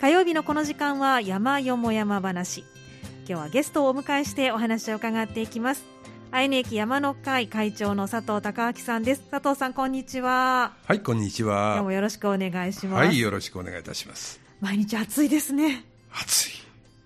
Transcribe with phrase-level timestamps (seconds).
[0.00, 2.60] 火曜日のこの時間は山よも山話。
[2.60, 5.84] 今日はゲストをお迎えしてお話を伺っていきます。
[6.30, 9.20] 愛媛駅山の会会長の佐藤孝明さんです。
[9.30, 10.72] 佐藤さんこんにちは。
[10.86, 11.72] はいこんにちは。
[11.74, 13.06] 今日もよろしくお願いします。
[13.08, 14.40] はいよろしくお願いいたします。
[14.62, 15.84] 毎日暑いですね。
[16.10, 16.50] 暑い。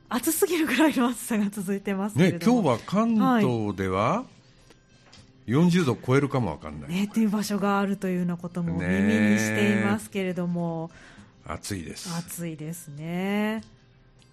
[0.08, 4.34] 暑すぎるぐらいの暑さが続いてますね今日は関東では、はい
[5.46, 10.90] 40度超えるかもわかんない、ね、っていう場所があるというようなことも耳にしていますけれども、
[11.46, 12.14] 暑いです。
[12.16, 13.62] 暑いですね。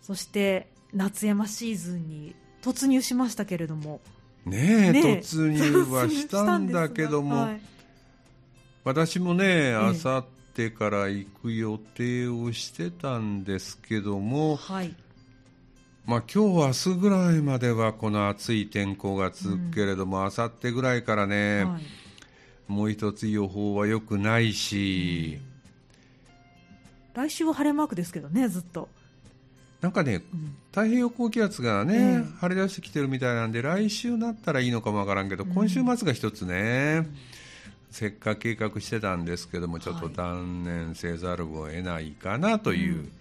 [0.02, 4.02] そして夏山シーズンに突入しましたけれども。
[4.46, 7.62] ねえ突入はしたんだけども、 はい、
[8.84, 14.96] 私もねあさってから行く予定をしてたんですけども、はい。
[16.06, 21.84] まあ、今日明日ぐらいまではこの暑い天候が続くけれども、あさってぐらいからね、はい、
[22.68, 25.40] もう一つ予報は良くないし、
[27.14, 28.90] 来週は晴れマークですけどね、ずっと。
[29.82, 37.08] なんかね、うん、太平洋高気圧がね、えー、晴れ出してきてるみたいなんで、来週になったらいいのかもわからんけど、うん、今週末が一つね、
[37.90, 42.96] せっかく計画してたんですけども、ちょっと断念せざるを得ないかなという。
[42.96, 43.12] うん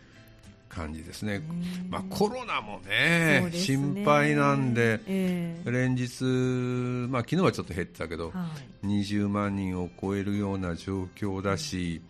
[0.71, 1.43] 感じですね、
[1.91, 3.53] まあ、コロナもね、ね。
[3.53, 8.47] 心配なんで、えー、連日、まあ昨日はちょっと減ってたけど、は
[8.85, 12.01] い、20万人を超えるような状況だし、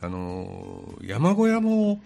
[0.00, 2.00] あの山小屋も、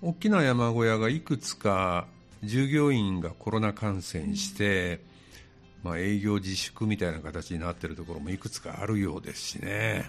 [0.00, 2.06] 大きな山小屋がいくつか
[2.44, 5.00] 従業員がコロナ感染して、
[5.82, 10.08] まあ、営業自粛みたいな形になっているところもいくつかあるようですしね。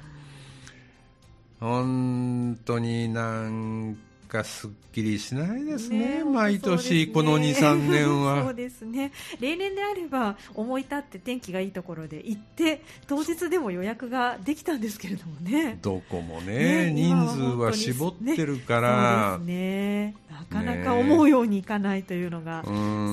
[1.60, 3.98] 本当になん
[4.30, 8.44] かすっきりしないですね、ね毎年、この2、3年は。
[8.48, 9.12] そうですね。
[9.40, 15.80] 例年であれば思い立って天気がいいところで行って当日でも予約ができたんですけれどもね。
[15.82, 22.64] どこもね、ね、人数は絞ってるから、ね、なかなか思うようにいかないというのが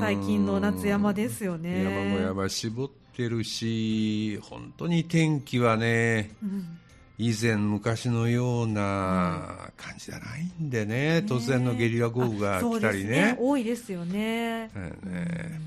[0.01, 1.83] 最近の夏山ですよね。
[1.83, 6.79] 山小屋は絞ってるし本当に天気はね、うん
[7.19, 14.69] 以前昔のような感じじゃないんでね、突然のゲリラ豪雨が来たりね、ね、多いですよね。
[14.69, 15.61] ね、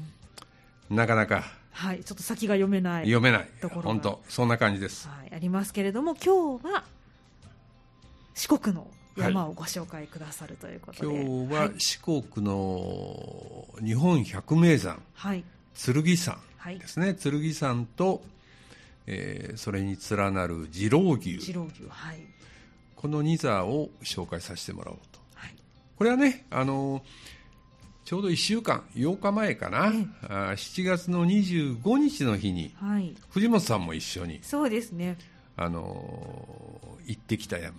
[0.89, 2.03] なかなかはい。
[2.03, 3.49] ちょっと先が読めない読めない。
[3.61, 6.83] 本当そんな感じです、はい、ありますけれども今日は
[8.35, 8.87] 四国の
[9.17, 15.43] 山をご紹介くださるということで、はい、今日は四国の日本百名山、はい、
[15.73, 18.21] 剣山ですね、はい、剣山と
[19.11, 21.39] えー、それに連なる次郎牛。
[21.39, 22.19] 次郎牛、はい、
[22.95, 25.55] この2座を紹介させてもらおうと、はい、
[25.97, 27.01] これはねあの
[28.05, 35.17] ちょうど1週間8日前かな、ええ、あ7月の25日の日に、はい、藤本さんも一緒にそうですね。
[35.57, 37.75] あの行ってきた山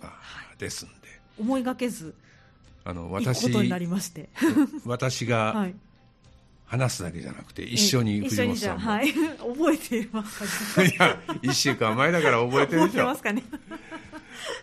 [0.59, 0.93] ですんで、
[1.39, 2.13] 思いがけず
[2.83, 3.51] あの私
[4.85, 5.75] 私が、 はい
[6.71, 13.07] 話すだけじゃなくて一緒に藤本さんも、はい、 覚えていますかいや1週間前だから覚えてるでしょ。
[13.07, 13.43] ますかね。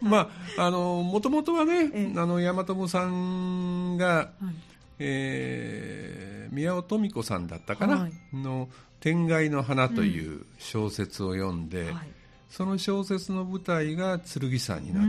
[0.01, 4.55] まああのもともとはね、ええ、あの山友さんが、はい、
[5.01, 8.71] えー、宮尾富子さんだったかな、はい、の
[9.01, 12.09] 「天外の花」という小説を読んで、うんはい、
[12.49, 15.03] その小説の舞台が剣山になっ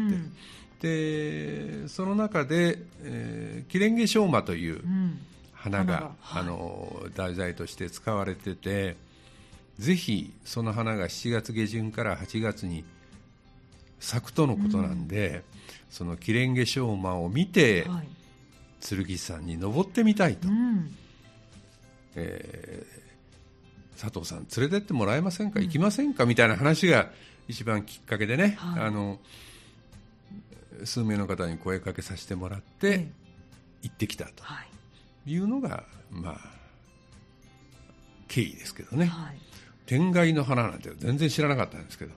[0.79, 0.91] てる、
[1.77, 5.19] うん、でその中で「えー、キレンゲショーマ」という、うん
[5.61, 8.95] 花が、はい、あの題材として使われてて
[9.77, 12.83] ぜひその花が7月下旬から8月に
[13.99, 15.41] 咲くとのことなんで、うん、
[15.89, 18.07] そのキレンゲショウマを見て、はい、
[18.81, 20.95] 剣山に登ってみたいと、うん、
[22.15, 26.25] えー、佐藤さん連れてってもらえませんか、うん、行きませんか？
[26.25, 27.09] みたいな話が
[27.49, 29.19] 一番きっかけでね、はい、あの
[30.85, 33.09] 数名の方に声かけさせてもらって、
[33.81, 34.43] 行ってきたと。
[34.43, 34.68] はい
[35.25, 36.37] いうのが、まあ、
[38.27, 39.37] 経緯ですけどね、はい、
[39.85, 42.13] 天外の花なんて全然知らなかったんですけど。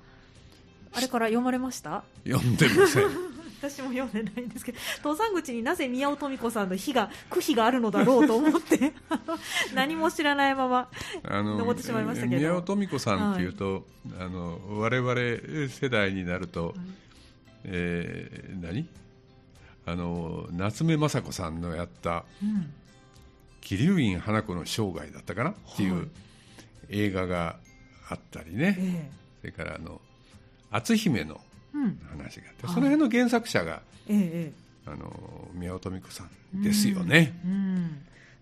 [0.95, 2.05] あれから読まれました？
[2.27, 3.05] 読んでません。
[3.63, 4.79] 私も読んでないんですけど。
[5.05, 8.93] 登山口になぜ宮尾富子さんの碑が句碑があるのだろうと思って
[9.75, 10.91] 何も知らないまま
[11.25, 12.37] 登ってしまいましたけど。
[12.37, 13.83] 宮尾富子さんっていうと、はい、
[14.21, 16.77] あの我々世代になると、はい、
[17.65, 18.87] えー、何？
[19.87, 22.73] あの夏目雅子さんのやった、うん
[23.63, 26.11] 桐生院花子の生涯だったかなっていう
[26.91, 27.57] 映画が
[28.09, 29.11] あったりね、え
[29.41, 30.01] それからあの
[30.71, 31.41] 篤姫の
[32.11, 34.53] 話があって、うん、その辺の原作者が、え
[34.85, 36.25] あの宮尾富子さ
[36.55, 37.33] んですよね。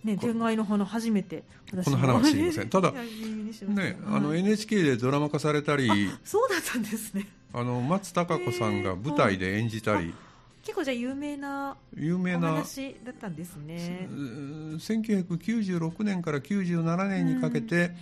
[0.02, 2.68] ね、天外の花初めてこの花は知りません。
[2.70, 5.88] ただ、ね、あの NHK でドラマ化されたり
[6.24, 7.28] そうだったんですね。
[7.52, 10.14] あの松たか子さんが舞台で演じたり、
[10.62, 14.08] 結構じゃ有名な有名な話だったんですね。
[14.10, 17.96] 1996年から97年にかけて、うん、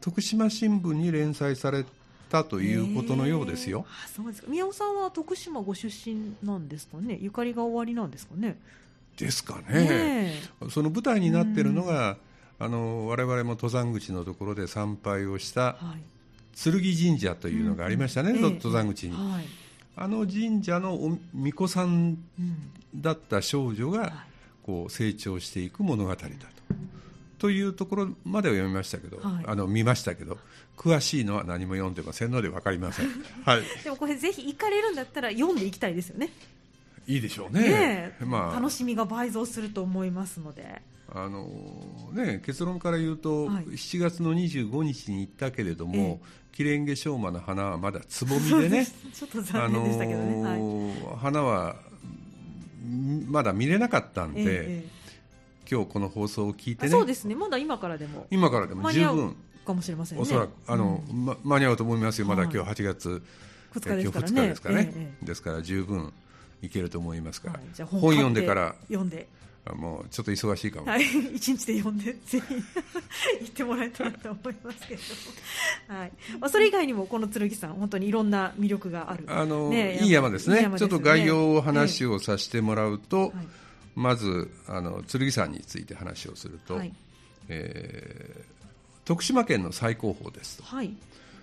[0.00, 1.84] 徳島新聞に連載され
[2.28, 3.86] たということのようですよ。
[3.88, 4.48] あそうですか。
[4.50, 7.18] 宮尾さんは徳島ご出身なんですかね。
[7.20, 8.58] ゆかりが終わりなんですかね。
[9.16, 10.34] ですかね、
[10.70, 12.16] その舞台になっているのが、
[12.58, 16.02] うん、あの我々も登山口のところで参拝をした、はい、
[16.58, 19.44] 剣神社というのがありましたね、うん、登山口に、はい、
[19.96, 22.18] あの神社のお巫女さん
[22.94, 24.24] だった少女が
[24.62, 26.26] こう成長していく物語だと。
[27.38, 30.38] というところまでは読みましたけど、はい、あの見ましたけど
[30.76, 33.08] 詳しいのは何も読んでませんので分かりません、
[33.44, 36.30] はい、でもこれぜひ行かれるんだったら読んでいきたいですよね。
[37.08, 40.80] いいでしょうね、ね、まあ、楽しみが倍増すると思いますので
[41.14, 41.46] あの
[42.12, 46.20] ね、結論から言うと、はい、7月の25日に行ったけれども、ええ、
[46.52, 51.76] キレンゲショウマの花はまだつぼみでね ちょっと残念でしたけどね、あのはい、花は
[53.28, 54.84] まだ見れなかったんで、え、
[55.70, 56.90] 今日この放送を聞いてね。
[56.90, 57.34] そうですね。
[57.34, 58.26] まだ今からでも。
[58.30, 59.36] 今からでも十分。
[59.64, 60.22] かもしれませんね。
[60.22, 61.24] おそらくあの、うん。
[61.24, 62.26] ま、間に合うと思いますよ。
[62.26, 63.22] まだ今日8月、
[63.74, 64.02] 2日ですからね。
[64.02, 66.12] 今日2日ですからね、ですから十分
[66.62, 68.74] いけると思いますから、はい、本読んでから。
[68.88, 69.28] 読んで
[69.70, 71.02] もうちょっと忙しいかも、はい、
[71.34, 75.00] 一日で読んでぜひ行ってもらえたらと思いますけど、
[75.94, 76.12] はい。
[76.40, 79.24] まあ、それ以外にもこの剣さん本当にいろんな魅力がある。
[79.28, 83.30] あの、ね、いい山ですね、ね、ちょっと概要を話をさせてもらうと、はい、
[83.94, 86.92] まずあの剣山について話をすると、はい、
[87.48, 90.92] えー、徳島県の最高峰ですと、はい、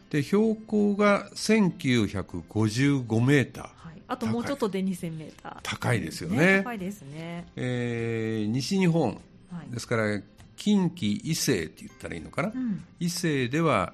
[0.10, 3.70] で標高が1955メーター。
[4.08, 5.60] あともうちょっとで2000メーター。
[5.62, 6.62] 高いですよね。
[6.64, 9.22] 高いですね、えー、西日本、
[9.52, 10.20] はい、ですから
[10.56, 13.94] 近畿伊勢って言ったらいいのかな、うん、伊勢では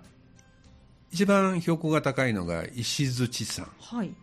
[1.11, 4.13] 一番標高が高いのが石槌山、はい、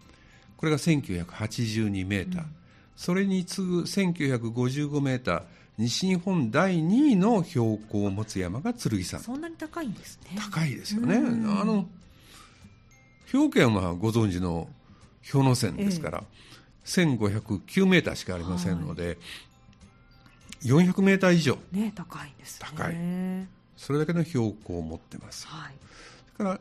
[0.57, 2.51] これが1982メーター、うん、
[2.97, 5.43] それに次ぐ1955メーター
[5.79, 9.21] 西日本第2位の標高を持つ山が剣山。
[9.21, 10.37] そんなに高いんですね。
[10.37, 11.21] 高いですよね、あ
[11.65, 11.87] の
[13.27, 14.69] 兵庫県はご存知の
[15.31, 16.25] 氷ノ山ですから、
[16.85, 19.17] えー、1509メーターしかありませんので、はい、
[20.67, 23.63] 400メーター以上、ね、高いです、ね、高い。
[23.83, 25.75] それだけの標高を持ってます、はい、
[26.37, 26.61] それから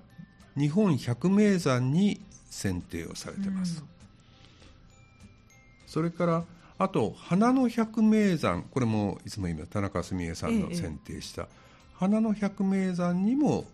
[0.57, 2.19] 日本百名山に
[2.49, 3.87] 選定をされてます、うん、
[5.85, 6.43] それから
[6.81, 11.55] あと花の百名山これもいつも言います田中澄江さんの選定した、ええ、
[11.93, 13.65] 花の百名山にも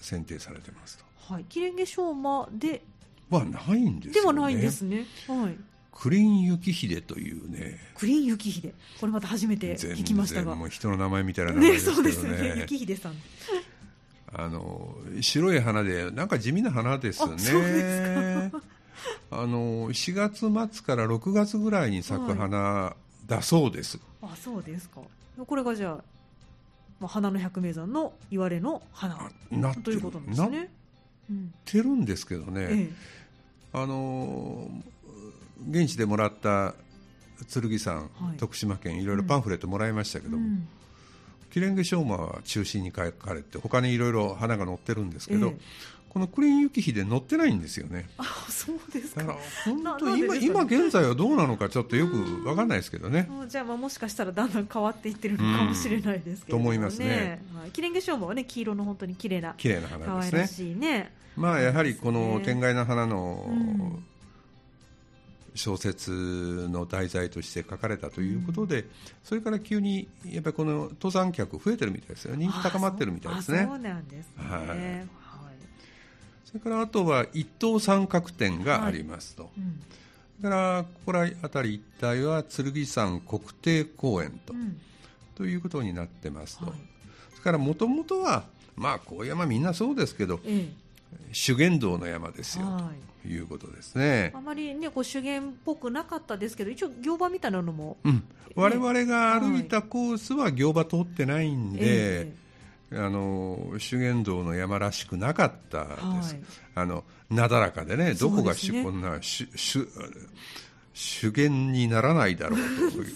[0.00, 1.04] 選定されてますと。
[1.34, 2.84] はい、キレンゲ昌磨で？
[3.30, 5.06] はないんです、ね、ではないんですね。
[5.26, 5.56] はい。
[5.90, 7.78] クリン幸秀というね。
[7.96, 8.72] クリン幸秀。
[9.00, 10.54] これまた初めて聞きましたが。
[10.54, 11.90] もう人の名前みたいな名前ですね。
[11.90, 12.66] ねそうですね。
[12.68, 13.14] 幸秀さん。
[14.34, 18.52] あの白い花でなんか地味な花ですね。
[19.30, 20.40] あの4月
[20.74, 22.94] 末から6月ぐらいに咲く花
[23.26, 23.98] だそうです。
[24.20, 25.00] はい、あそうですか。
[25.46, 26.04] これがじゃあ、
[27.00, 29.16] まあ、花の百名山の言われの花
[29.82, 30.58] ということなんですね。
[30.58, 30.68] なっ
[31.64, 32.60] てるんですけどね。
[32.62, 33.22] ええ
[33.72, 34.68] あの
[35.70, 36.74] 現地でもらった
[37.50, 40.68] 剣山、はい、徳島県いろいろパンフレットもらいましたけども、うん、
[41.50, 45.56] キレンゲショウマは中心に書かれて他にいろいろ花が載ってるんですけど、え
[46.12, 48.06] このクリーン雪秀載ってないんですよね。
[48.18, 49.22] あそうですか。
[49.22, 53.30] だから本当今今現在はどうなのかちょっとよく分かんないですけどね。
[53.48, 57.42] じゃあまあもしかしたらだんだん変わっていってるのかもしれないですけど、ね、と思いますね。
[57.72, 60.46] キレンゲショウマはね黄色の本当に綺麗な綺麗な花ですね。
[60.48, 61.14] しいね。
[61.34, 63.98] まあやはりこの天外な花の、
[65.54, 68.84] 小説の題材として書かれたということで、
[69.24, 73.64] それから急にやっぱりこの登山客増えてるみたいですよ人気高まってるみたいですね。
[73.66, 74.44] そうなんですね。
[74.44, 74.58] は
[75.06, 75.21] い。
[76.52, 79.44] それからあとは一等三角点がありますと。
[79.44, 79.52] はい。
[79.58, 79.80] うん。
[80.40, 84.52] それからここら辺り一帯は剣山国定公園と。
[84.52, 84.80] うん、
[85.34, 86.74] ということになってますと、はい、
[87.30, 88.44] それからもともとは、
[88.76, 90.72] まあ、高山みんなそうですけど、ええ、
[91.32, 92.90] 修験道の山ですよ、は
[93.24, 94.32] い、ということですね。
[94.34, 102.32] あまり、ね、こう修験っぽくなかったですけど一応行場みたいなのも、うん、我々が歩いたコースは行場通ってないんで、え
[102.94, 106.42] あの修験道の山らしくなかったです、はい、
[106.76, 109.78] あのなだらかでねどこがし、ね、こんなしし
[110.94, 112.60] 修験にならないだろう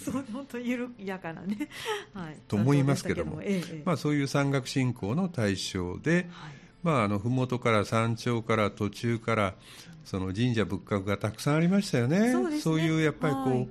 [0.03, 1.69] とそう本当緩やかなね、
[2.13, 9.55] はい、と思いますけども、ええ、まあ、そういう山岳信仰の対象で、はいまあ、あの麓から山頂から途中から
[10.05, 12.31] その神社仏閣がたくさんありましたよね。
[12.31, 13.69] そう、ね、そういうやっぱりこう、はい、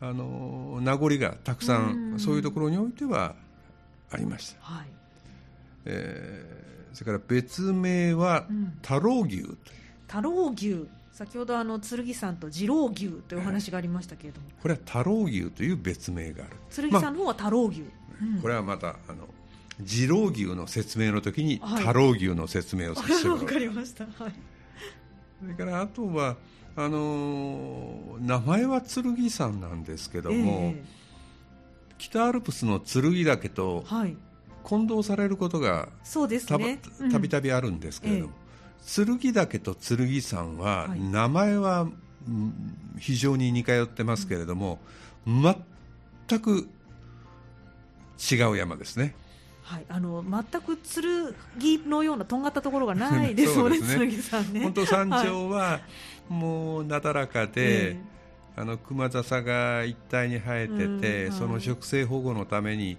[0.00, 3.36] あの名残がたくさんそういうところにおいては
[4.10, 4.60] ありました。
[4.62, 4.86] はい、
[5.84, 8.46] えー、それから別名は
[8.82, 9.52] 太郎牛、う。
[9.52, 9.58] ん、
[10.06, 10.86] 太郎牛。
[11.12, 16.56] 先ほどあの剣山と次郎牛というお話がありましたけれども、これは太郎牛という別名がある。
[16.74, 17.86] 剣山の方は太郎牛、ま
[18.38, 19.28] あ、これはまたあの
[19.84, 24.32] 次郎牛の説明の時に太郎牛の説明をさせてもらう、わ、はい、かりました、はい、
[25.42, 26.36] それからあとは
[26.76, 30.84] あのー、名前は剣山なんですけども、えー、
[31.98, 33.84] 北アルプスの剣岳と
[34.62, 35.88] 混同されることが
[37.10, 38.32] たびたびあるんですけれども、
[38.78, 41.88] えー、剣岳と剣山は、名前は
[42.98, 44.78] 非常に似通ってますけれども、
[45.26, 46.68] 全く
[48.32, 49.14] 違う山ですね。
[49.62, 53.86] はい、あの全く剣のようなとんがったところがないですよね、 ね。
[53.86, 54.60] 剣さんね。
[54.62, 55.80] 本当山頂は、
[56.28, 62.98] もうなだらかで、えー、あの熊笹が一帯に生えてて、うん、その植生保護のために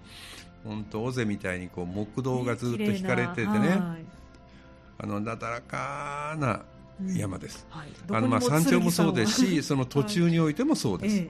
[0.64, 4.04] 本当尾瀬みたいにこう木道がずっと引かれててね、はい、
[4.98, 6.62] あのなだらかな
[7.16, 7.66] 山です。
[7.70, 11.16] うんはい、あのまあ山頂もそうですし、その途中においてもそうです。
[11.16, 11.28] はい。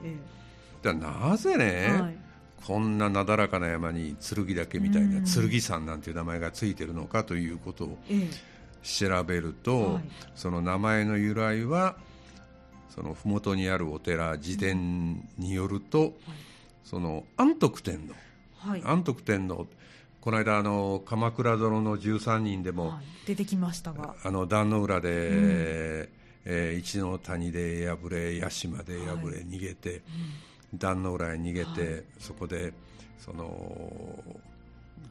[0.83, 2.17] えー、なぜね、
[2.65, 7.97] こんななだらかな山に剣岳みたいな、剣山なんていう名前がついてるのかということを
[8.83, 10.03] 調べると、はい、
[10.35, 11.95] その名前の由来は
[12.89, 16.11] その麓にあるお寺自伝によると、はい、
[16.83, 18.13] その安徳天皇、
[18.63, 19.67] はい、安徳天皇。
[20.21, 22.93] この間あの鎌倉殿の13人でも、
[23.27, 24.15] 出てきましたが。
[24.23, 26.09] あの壇の浦で、うん、
[26.45, 29.97] えー、一の谷で敗れ屋島で敗れ、逃げて、
[30.71, 30.77] うん。
[30.77, 32.73] 壇の浦へ逃げて、はい、そこで
[33.19, 34.23] その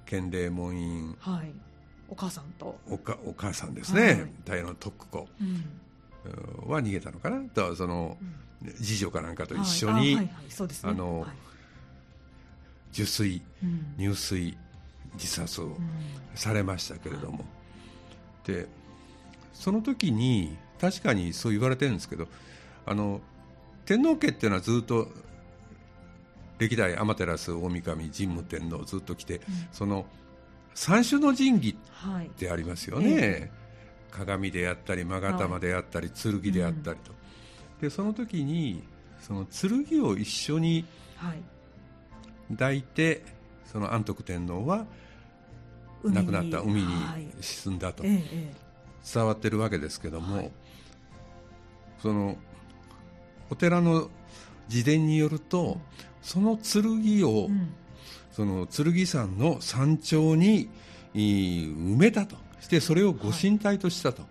[0.06, 1.52] 建礼門院、はい、
[2.08, 2.78] お母さんと。
[2.88, 8.16] おかお母さんですね、はい、の徳子、うん、は逃げたのかなとその、
[8.62, 10.16] うん、次女かなんかと一緒に、
[10.84, 11.26] あの、
[12.92, 14.56] 受水、うん、入水
[15.14, 15.76] 自殺を
[16.34, 17.44] されましたけれども、
[18.46, 18.66] で
[19.52, 22.26] その時に確かにそう言われてるんですけど
[22.86, 23.20] あの
[23.84, 25.08] 天皇家っていうのはずっと
[26.58, 30.06] 歴代天照大神神武天皇ずっと来て、うん、その
[30.74, 33.50] 三種の神器ってありますよね、はいえ。
[34.10, 38.82] ー、鏡であったり勾玉であったり、はい、剣であったりと、うん、でその時に
[39.20, 40.84] その剣を一緒に
[42.50, 43.22] 抱いて、はい、
[43.72, 44.86] その安徳天皇は
[46.04, 46.88] 亡くなった海に
[47.40, 48.02] 沈んだと。
[48.02, 50.50] 伝わってるわけですけども、
[52.00, 52.36] その
[53.50, 54.10] お寺の
[54.68, 55.80] 自伝によると、
[56.22, 57.74] その剣を、うん、
[58.30, 60.68] その剣山の山頂に
[61.14, 62.36] 埋めたと。
[62.62, 64.28] してそれをご神体としたと、は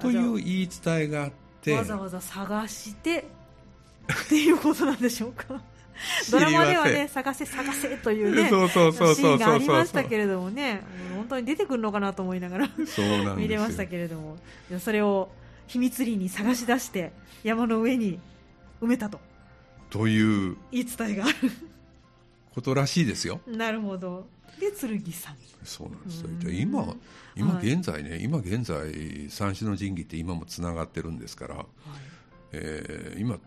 [0.00, 1.30] い、という言い伝えがあっ
[1.62, 1.74] て。
[1.74, 3.24] わざわざ探して
[4.24, 5.62] っていうことなんでしょうか
[6.30, 10.82] ドラマではね探せ探せというねそうそうそうそうシーンがありましたけれどもね
[11.14, 12.70] 本当に出てくるのかなと思いながら
[13.36, 14.36] 見れましたけれども。
[14.80, 15.30] それを
[15.66, 18.18] 秘密裏に探し出して山の上に
[18.80, 19.20] 埋めたと。
[19.90, 20.56] という。
[20.72, 21.34] 言い伝えがある。
[22.54, 23.40] ことらしいですよ。
[23.46, 24.26] なるほど。
[24.58, 25.36] で剣さん。
[25.64, 26.28] そうなんですよ。
[26.52, 26.94] 今
[27.36, 31.66] 今現在ね、はい、今現在三種の神器って今もつながってるんですから、はい、
[32.52, 33.38] えー、今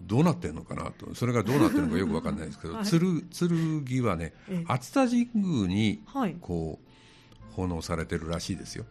[0.00, 1.14] どうなってるのかなと。
[1.14, 4.32] それがどうなってるのかよくわかんないですけど、はい、剣はね
[4.66, 6.02] 熱田神宮に
[6.40, 8.84] こう、奉納されてるらしいですよ。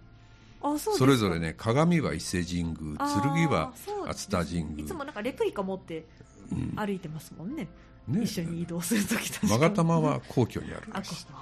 [0.61, 3.73] あそそれぞれね鏡は伊勢神宮剣は
[4.07, 4.85] 熱田神宮。
[4.85, 6.05] いつもなんかレプリカ持って
[6.75, 7.67] 歩いてますもんね。
[8.07, 8.23] うん、ね。
[8.23, 11.25] 一緒に移動する時と勾玉は皇居にあるらしい。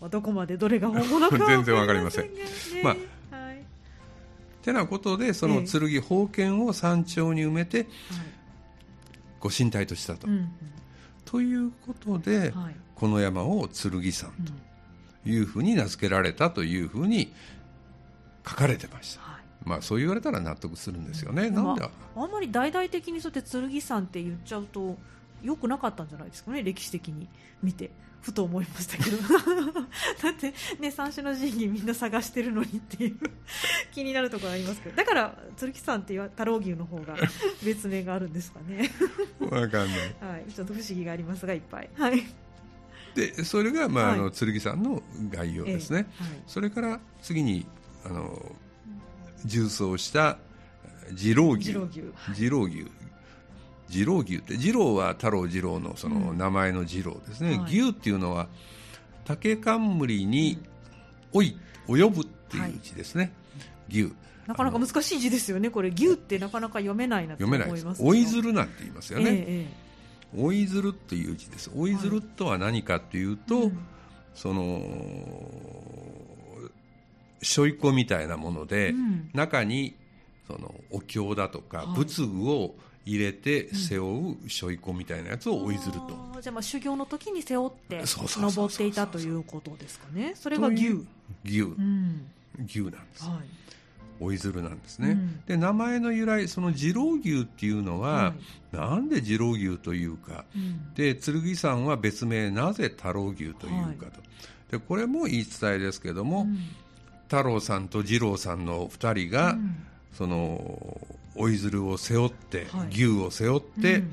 [0.00, 2.30] まあ、どこまでどれが本物か全然わかりません、
[2.82, 2.98] まあはい、
[4.62, 7.86] てなことでその剣宝剣を山頂に埋めて、
[9.40, 10.50] ご神体としたと、うん
[11.24, 14.30] ということで、はい、この山を剣山
[15.24, 17.32] というふうに名付けられたというふうに
[18.46, 19.22] 書かれてました、
[19.64, 24.98] まあ、そう言われたら納得するんですよね、なんであんまり大々的にそうやって剣山って言っちゃうと
[25.42, 27.28] よくなかったんじゃないですかね、歴史的に。
[27.62, 27.90] 見て。
[28.22, 29.16] ふと思いましたけど。
[30.22, 33.18] だってね三種の神器みんな探してるのにっていう。
[33.92, 34.96] 気になるところありますけど。
[34.96, 37.16] だから剣山っていう太郎牛の方が
[37.64, 38.90] 別名があるんですかね。
[39.50, 41.90] わかんない、はい、ちょっと不思議がありますがいっぱい。
[41.94, 42.24] はい。
[43.16, 47.66] でそれが、まあ、はい、あの剣山の概要ですね、えーはい、それから次に
[48.04, 48.56] あの
[49.44, 50.38] 重曹した
[51.16, 51.66] 次郎牛。
[51.66, 52.02] 次郎牛。
[52.34, 52.86] 次郎牛
[53.92, 58.48] って次郎は太郎次郎のその名前の次郎ですね、うん、牛っていうのは
[59.24, 60.58] 竹冠に
[61.32, 61.56] おい
[61.86, 64.12] 及ぶっていう字ですね、はい、牛。
[64.46, 65.90] なかなか難しい字ですよねこれ。
[65.90, 69.66] 牛ってなかなか読めないなと思います読めない追い鶴なんて言いますよね、え
[70.36, 71.70] え、追い鶴っていう字です。
[71.74, 73.64] 追い鶴とは何かっていうと、はい。
[73.66, 73.78] うん、
[74.34, 74.82] その
[77.42, 79.96] しょいこみたいなもので、うん、中に、
[80.46, 90.32] そのお経だとか仏具を入れて背負うしょいこみたいなやつを追いずると、うん、じゃあまあ修行の時に背負って登っていたということですかね。
[90.36, 91.04] それが牛。
[91.44, 92.30] 牛、うん、
[92.64, 93.62] 牛なんです、はい。
[94.20, 98.34] 追い鶴なんですね、うん、で名前の由来その次郎牛っていうのは、は
[98.72, 104.26] い、なんで次郎牛というか、うん、で剣山は別名なぜ太郎牛というかと、は
[104.68, 106.58] い、でこれも言い伝えですけども、うん、
[107.24, 109.56] 太郎さんと次郎さんの2人が、
[110.12, 111.00] その
[111.34, 114.12] 追い鶴を背負って、はい、牛を背負って、うん、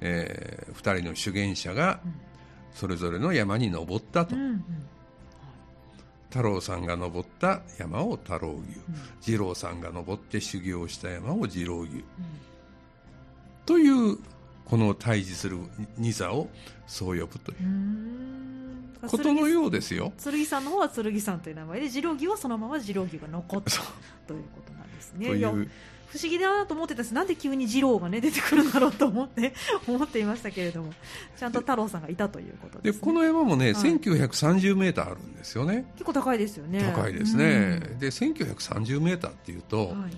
[0.00, 2.00] えー、2人の修験者が
[2.72, 4.34] それぞれの山に登ったと。
[4.36, 4.64] うんうん。
[6.30, 8.64] 太郎さんが登った山を太郎牛、うん、
[9.20, 12.04] 二郎さんが登って修行した山を二郎牛、うん、
[13.64, 14.18] という
[14.64, 15.58] この対峙する
[15.96, 16.48] 二座を
[16.88, 19.08] そう呼ぶという。
[19.08, 20.12] ことのようですよ。
[20.18, 23.70] 剣さんの方は剣さんという名前で二郎牛はそのまま二郎牛が残った
[24.26, 25.26] ということなんですね。
[25.28, 25.70] という
[26.14, 27.12] 不思議だなと思ってたんです。
[27.12, 29.52] なんで急に二郎が、ね、出てくるんだろうと思って
[29.88, 30.92] 思っていましたけれども。
[31.36, 35.86] ちゃんと太郎さんがいたということです、ね、でこの山もね、はい、1930メーターあるんですよね。
[35.94, 36.92] 結構高いですよね。
[36.94, 40.16] 高いですね、うん、で1930メーターっていうと、はい、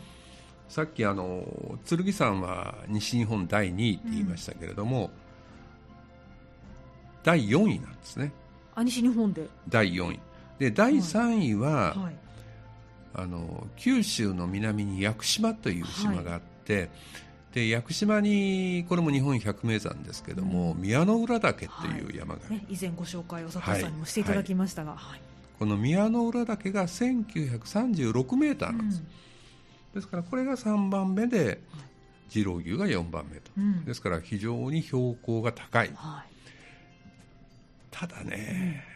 [0.69, 5.11] さっきあの剣山は西日本第2位って言いましたけれども、うん、
[7.25, 8.33] 第4位なんですね。
[8.75, 9.49] あ西日本で。
[9.67, 10.21] 第4位。
[10.59, 12.26] で第3位は、はい、
[13.19, 16.89] あの九州の南に屋久島という島があって、はい、
[17.55, 22.51] で屋久島にこれも日本百名山ですけども、うん、宮之浦岳っていう山が、はい。
[22.53, 25.21] ね、以前ご紹介を佐藤さんにもしていただきましたが、はい、
[25.59, 29.03] この宮之浦岳が1936メーターなんです、
[29.95, 31.61] うん、ですからこれが3番目で
[32.29, 35.91] 次郎牛が4番目と、うん、ですから非常に標高が高い、
[37.91, 38.96] ただね、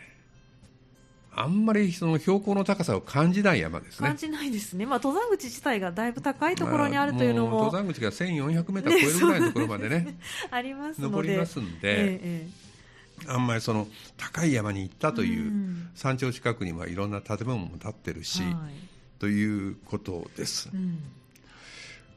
[1.33, 4.09] あんまりその標高の高さを感じない山ですね。
[4.09, 4.85] 感じないですね。
[4.85, 10.19] まあ登山口自体がだいぶ高いところにあるというのも、まあ、登山口が1400メートル超えるぐらいのところまでね、
[10.51, 12.49] あります登りますんで、ええ、
[13.29, 15.53] あんまりその高い山に行ったという、
[15.95, 18.53] 山頂近くにはいろんな建物も建ってるし、はい、
[19.21, 20.69] ということです。
[20.75, 20.99] うん、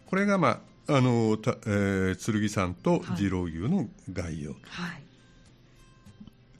[0.07, 5.03] これがまああのた、えー、剣山と次郎牛の概要、はい、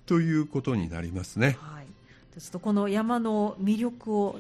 [0.06, 1.58] ということになりますね。
[1.60, 1.83] はい
[2.40, 4.40] ちょっとこの山の魅力を。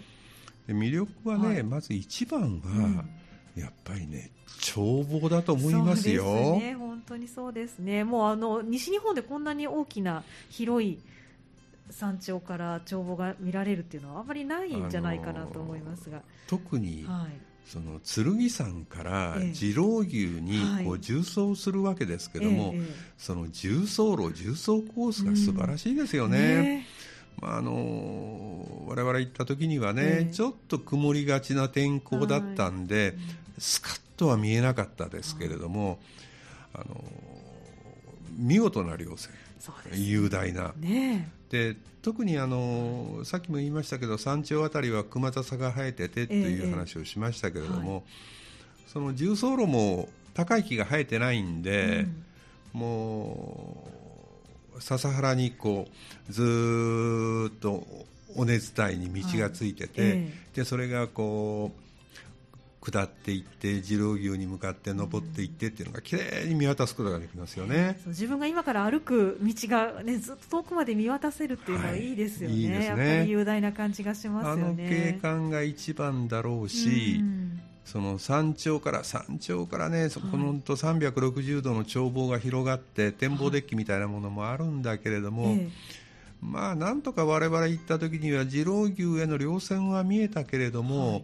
[0.67, 2.47] 魅力はね、はい、まず一番は、
[3.55, 4.31] うん、やっぱりね
[4.75, 6.23] 眺望だと思いますよ。
[6.23, 8.03] そうですね、本当にそうですね。
[8.03, 10.97] もうあの西日本でこんなに大きな広い
[11.89, 16.21] 山頂から眺望が見られるっていうのはあまりないんじゃないかなと思いますが。
[16.47, 22.73] 特に、はい、その剣山から次郎牛にこう縦走するわけですけども、
[23.17, 26.37] その重走路重走コースが素晴らしいですよね。
[26.39, 27.02] うんねま
[27.41, 33.13] あ、あの我々行った時にはね、えー、ちょっと曇りがちな天候だったんで、はい、
[33.59, 35.99] スカッとは見えなかったですけれども、
[36.73, 37.03] あの
[38.37, 39.31] 見事な稜線、
[39.93, 40.73] 雄大な。
[40.77, 48.03] ね、で特にあのさっきも言いましたけど山頂あたりは熊笹が生えててという話をしましたけれども、
[48.87, 52.07] その重走路も高い木が生えてないんで、
[52.73, 53.92] うん、もう
[54.79, 55.87] 笹原にこ
[56.29, 57.85] うずっと
[58.35, 60.13] 尾根伝いに道がついてて、はいえ。
[60.53, 61.83] ー、でそれがこう
[62.91, 72.11] 下っていって次郎牛に向かって登っていってっていうのが綺麗に見渡すことができますよね、うん、自分が今から歩く道が、ね、ずっと遠くまで見渡せるっていうのはい。
[72.11, 72.55] いですよね。
[72.55, 72.85] はい、いいね。
[72.85, 74.63] やっぱり雄大な感じがしますよね。
[74.63, 85.57] あの景観が一番だろうし、うんその山頂から山頂からね、そこのと360度の眺望が広がって展望デッキみたいなものもあるんだけれども、
[86.41, 91.23] まあなんとか我々行った時には次郎牛への稜線は見えたけれども、はい、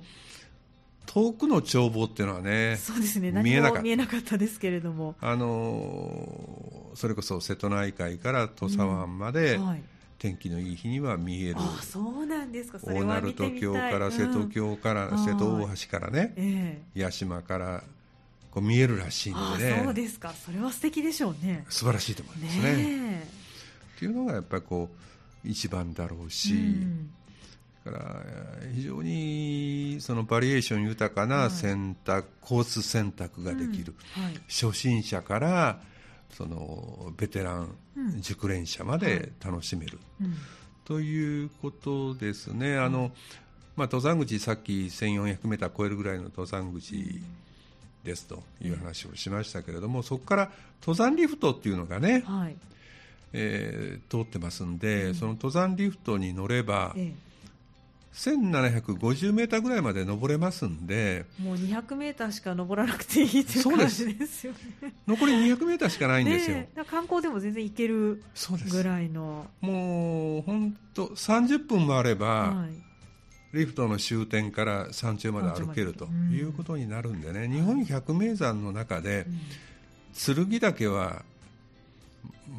[1.05, 3.31] 遠くの眺望っていうのはね、そうですね。
[3.31, 3.81] 見えなかった。
[3.81, 9.81] 見えなかったですけれども、あのそれこそ瀬戸内海から土佐湾まで、うんはい
[10.19, 11.55] 天気のいい日には見える。
[11.57, 12.79] あそうなんですか。
[12.83, 17.83] 大鳴門橋から瀬戸橋から、うん、瀬戸大橋からね、えー、八島から
[18.51, 19.81] こう見えるらしいのでね。
[19.85, 20.33] そうですか。
[20.33, 21.65] それは素敵でしょうね。
[21.69, 22.75] 素晴らしいと思いますね。
[22.75, 23.23] ね
[23.95, 24.89] っていうのがやっぱりこ
[25.45, 27.09] う一番だろうし、うん、
[27.85, 28.15] だから
[28.75, 34.23] 非常にそのバリエーション豊かな選択、はい、コース選択ができる、うん。
[34.23, 35.79] はい、初心者から
[36.33, 37.75] そのベテラン、
[38.19, 39.99] 熟練者まで楽しめる、
[40.85, 42.77] ということですね。
[42.77, 43.11] あの
[43.75, 47.21] まあ、登山口、さっき1400メーター超えるぐらいの登山口
[48.03, 52.55] ですという話をしましたけれども、そこから登山リフトっていうのがね、はい、
[53.33, 57.13] えー、通ってますんで、うん、その登山リフトに乗れば、え
[58.13, 61.25] 1750メーターぐらいまで登れますんで。
[61.39, 64.93] もう200メーターしか登らなくていいという感じですよね。
[65.07, 68.23] 残り200メーターしかないんですよ、ね、観光でも全然行ける
[68.71, 69.47] ぐらいの。
[69.61, 72.89] もう本当30分もあれば、はい、
[73.53, 79.25] リフトの終点から山頂まで歩けるということになるんでね、うん、日本百名山の中で、
[80.27, 81.23] うん、剣岳は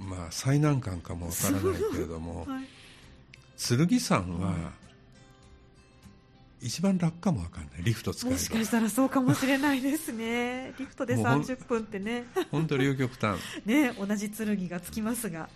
[0.09, 2.65] まあ最難関かもわからないけれども、 はい、
[3.57, 4.73] 剣山は、
[6.63, 10.75] 一番楽かもわかんないリフト使えもしかしたらそうかもしれないですね。
[10.79, 12.25] リフトで30分ってね。
[12.51, 13.39] 本当両極端。
[13.65, 15.49] ね同じ剣がつきますが、はい、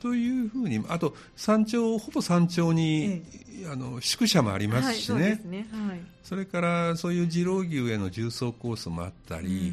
[0.00, 3.22] というふうにあと山頂ほぼ山頂に、え
[3.62, 5.22] え、あの宿舎もありますしね。
[5.22, 5.66] はいそね。
[5.70, 9.72] はい、それからそういう次郎牛への重走コースもあったり、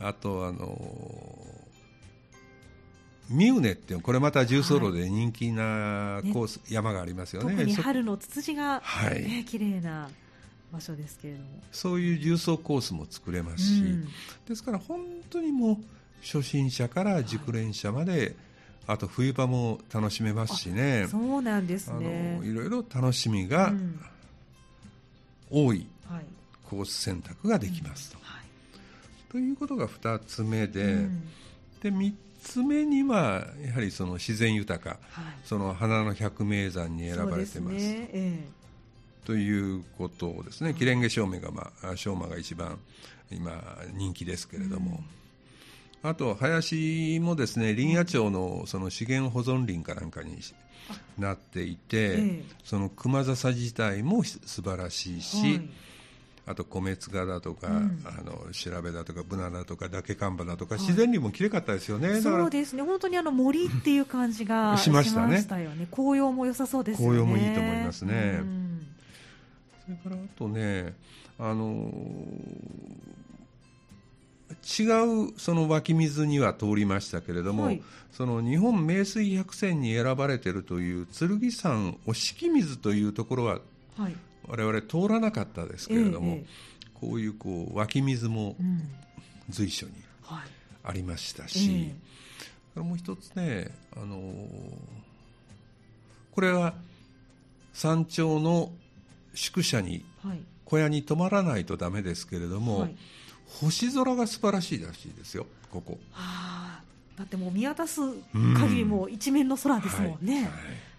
[0.00, 1.49] うん、あとあの
[3.30, 6.70] ミウネっていうこれまた重走路で人気なコース、はい。
[6.70, 7.52] ね、山がありますよね。
[7.52, 10.08] 特に春のツツジが、ね、はい、綺麗な
[10.72, 11.46] 場所ですけれども。
[11.70, 14.08] そういう重走コースも作れますし、うん、
[14.48, 15.76] ですから本当にもう
[16.22, 18.34] 初心者から熟練者まで、はい、
[18.88, 21.06] あと冬場も楽しめますしね。
[21.08, 22.38] そうなんですね。
[22.40, 23.72] あのいろいろ楽しみが
[25.48, 25.86] 多い
[26.68, 28.18] コース選択ができますと。
[28.18, 28.24] うん。
[28.24, 28.44] はい、
[29.30, 31.28] ということが2つ目で、うん、
[31.80, 37.76] で3つ目にはやはりその自然豊か、はい、その花の百名山に選ばれてます。
[37.76, 38.08] ね。
[38.12, 42.78] えー、ということをですね、キレンゲ照明が、まあ、照馬が一番
[43.30, 45.02] 今人気ですけれども、
[46.02, 50.38] うん、あと林もですね林野庁のその資源保存林かなんかに
[51.18, 55.70] なっていて、えー、その熊笹自体も素晴らしいし、はい
[56.50, 62.20] あと米塚だとか、うん、あの調べだとかブナだとか嶽カンバだとか、はい、自然林もきれかったですよね。
[62.20, 62.82] そうですね。
[62.82, 65.46] 本当にあの森っていう感じが しましたね。
[65.92, 67.18] 紅葉も良さそうですよね。
[67.18, 68.86] 紅葉もいいと思いますね、うん、
[69.84, 70.94] それからあとね
[71.38, 71.92] あの
[74.62, 83.60] 違うその湧き水には通りましたけれども、はい、その日本名水百選に選ばれているという剣山お敷水というところは、
[83.96, 84.16] はい、
[84.50, 86.46] 我々通らなかったですけれども、ええ、
[86.94, 88.56] こういうこう湧き水も
[89.48, 89.92] 随所に
[90.82, 91.92] ありましたし、
[92.74, 94.20] うん、もう一つね、あのー、
[96.32, 96.74] これは
[97.72, 98.72] 山頂の
[99.34, 102.96] 宿舎に、はい、小屋に泊まらないとダメですけれども、はい、
[103.60, 105.92] 星空が素晴らしいらしいですよここ。
[106.10, 106.82] はあ、
[107.16, 108.00] だってもう見渡す
[108.32, 110.38] 限りも一面の空ですもんね。
[110.38, 110.89] うんはい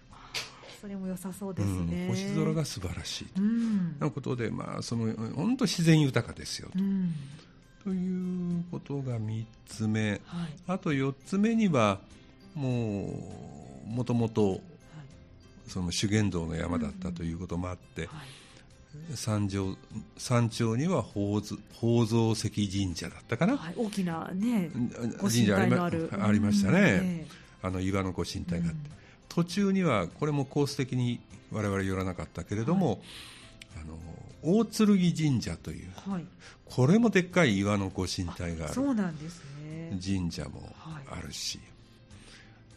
[0.82, 3.40] それも良さそうですね、うん、星空が素晴らしいと。
[3.40, 6.78] いうことで、まあ、その本当自然豊かですよと。
[7.84, 10.20] ということが3つ目、はい、
[10.66, 12.00] あと4つ目には
[12.56, 13.14] も
[13.86, 14.60] うもともと
[15.68, 18.08] その修験道の山だったということもあって、は
[19.12, 19.76] い、山上
[20.16, 24.68] 山頂には宝宝蔵石神社だったかな、はい、大きな、ね、
[25.20, 27.26] 神社ありまありましたね、
[27.62, 29.01] あの岩のご神体があって。
[29.34, 31.18] 途中にはこれもコース的に
[31.50, 32.98] 我々寄らなかったけれども、はい、
[33.82, 36.24] あの大剣神社という、はい、
[36.66, 38.74] これもでっかい岩のご神体がある。
[38.74, 39.98] そうなんですね。
[40.04, 40.68] 神社も
[41.10, 41.58] あるし、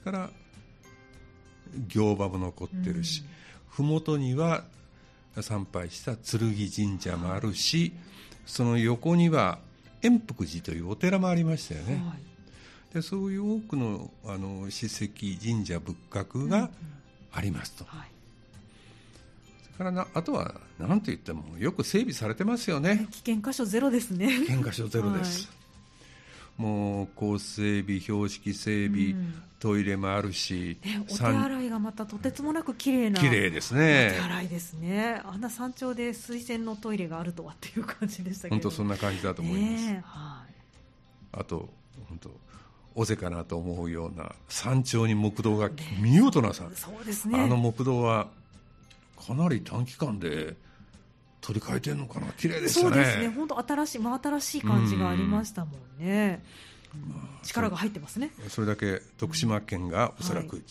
[0.05, 0.29] はい、から
[1.89, 3.25] 行場も残ってるし、
[3.77, 4.63] うん、麓には
[5.41, 6.39] 参拝した剣
[6.73, 7.91] 神社もあるし、
[8.45, 9.59] その横には
[10.03, 11.95] 円福寺というお寺もありましたよね。
[11.95, 12.34] はい
[12.95, 16.69] でそういう多くのあの史跡神社仏閣が
[17.33, 18.09] ありますと、うんうんはい、
[19.63, 23.07] それからなあとは何と言ってもよく整備されてますよね。
[23.11, 24.27] 危険箇所ゼロですね。
[24.27, 25.53] 危険箇所ゼロです、は
[26.59, 34.11] い、もう構成備標識整備、うん、トイレもあるし、ね、お手洗いがまたとてつもなく綺麗な綺麗ですね。
[34.13, 35.21] お手洗いですね。
[35.25, 40.53] あんな山頂で水洗のトイレがあるとはっていう感じでしたけど本当そんな感じだと思います、ねはい、
[41.33, 41.67] あと
[42.07, 42.44] 本当
[42.95, 48.27] 尾瀬かなと思うような山頂に木道が見事なさ、ね、そうですね、あの木道は
[49.27, 50.55] かなり短期間で
[51.41, 52.27] 取り替えてるのかな。
[52.33, 52.95] 綺麗でしたね。
[52.95, 53.29] そうですね。
[53.29, 56.43] 本当新しい真新しい感じがありましたもんね、
[57.07, 58.31] まあ、力が入ってますね。
[58.47, 60.65] それだけ徳島県がおそらく、はい、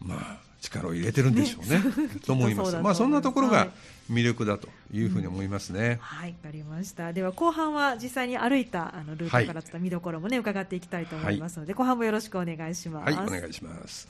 [0.00, 2.76] まあ力を入れてるんでしょうね、 ね、と思います。
[2.78, 3.68] まあそんなところが
[4.10, 7.12] 魅力だというふうに思いますね、うん、はいわかりました。
[7.12, 13.14] では後半は実際に歩いたあのルートからった見どころもね、伺っていきたいと思いますので、はい、後半もよろしくお願いします。
[13.14, 14.08] はいお願いします。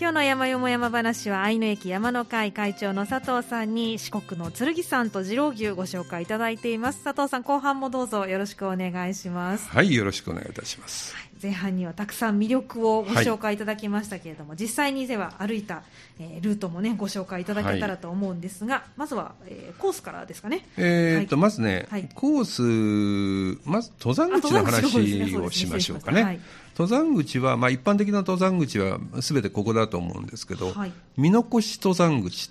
[0.00, 7.04] 今日の山よも山話は愛の駅山の会会長の佐藤さんに四国の剣山と次郎牛ご紹介いただいています。
[7.04, 9.68] 佐藤さん後半もどうぞよろしくお願いします。
[9.68, 15.82] はいよろしくお願いいたします、はい前半にはたくさん魅力をご紹介いただきましたけれども、はい、実際にでは歩いた、
[16.20, 20.66] えー、ルートもねご紹介いただけたらと思うんですが、はい、まずは、えー、コースからですかね。
[20.76, 26.40] えー、っと、まずね、コースまず登山口の話をしましょうかね。
[26.76, 30.72] 登山口は、まあ、一般的な登山口はすべてここだと思うんですけど、
[31.16, 32.50] 見残し登山口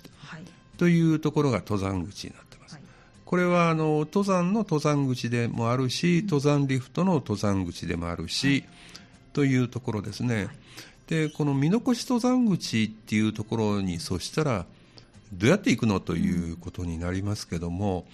[0.78, 1.14] とい。
[1.14, 2.78] うところが登山口になってます。
[3.24, 8.64] これはあの登山の登山口でもあるし、登山リフトの登山口でもあるし、
[9.32, 10.48] というところですね。
[11.08, 14.66] でこの見残し登山口っていうところにそしたら
[15.32, 18.06] どうやって行くのということになりますけども、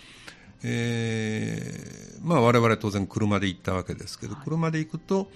[0.62, 5.28] えーまあ、我々当然車で行ったわけですけど、車で行くと、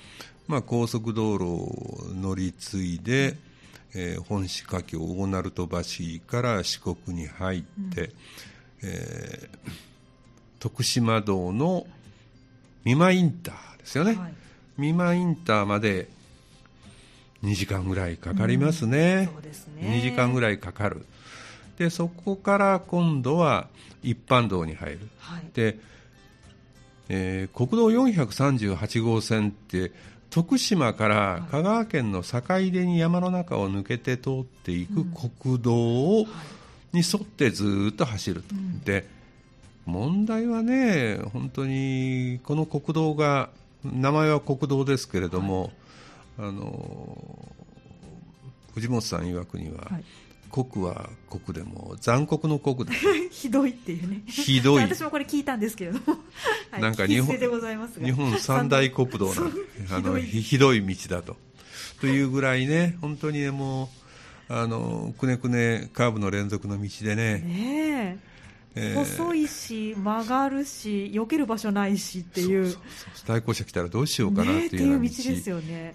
[0.47, 3.37] まあ、高速道路を乗り継いで、
[3.95, 5.79] えー、本市華境大鳴門橋
[6.27, 7.63] から四国に入っ
[7.95, 8.11] て、うん、
[8.83, 9.71] えー、
[10.61, 11.87] 徳島道の
[12.85, 14.35] 美馬インターですよね、はい、
[14.79, 16.09] 美馬インターまで
[17.43, 19.83] 2時間ぐらいかかりますね、うん、そうですね。
[19.99, 21.05] 2時間ぐらいかかる。
[21.79, 23.69] でそこから今度は
[24.03, 25.79] 一般道に入る、はい、で、
[27.09, 29.91] えー、国道438号線って
[30.31, 36.27] 徳島から香川県の坂出に山の中を抜けて通っていく国道を、
[36.93, 38.55] に沿ってずっと走ると、
[38.85, 39.07] で
[39.85, 43.51] 問題はね、本当にこの国道が、
[43.85, 45.73] 名前は国道ですけれども、
[46.39, 47.49] あの
[48.75, 49.91] 藤本さん曰くには、
[50.51, 52.93] 国は国でも残酷の国だ
[53.31, 54.23] ひどいっていうね。
[54.27, 54.83] ひどい。
[54.83, 56.19] 私もこれ聞いたんですけれども、
[56.71, 59.43] はい、なんか日本日本三大国道な
[59.97, 60.87] あのひどい。
[60.87, 61.37] 道だと。
[62.01, 63.89] というぐらいね本当にねもう
[64.53, 68.19] あのくねくねカーブの連続の道でねね
[68.75, 72.75] えー、細いし曲がるし避ける場所ないしっていう。
[73.27, 75.95] 対向車来たらどうしようかなっていう道ですよね。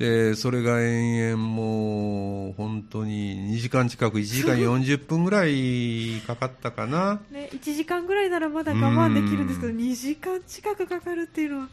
[0.00, 11.68] でそれが延々もう本当に2時間近く1時間40分ぐらいかかったかな、ね、1時間ぐらいならまだ我慢できるんですけど2時間近くかかるっていうのは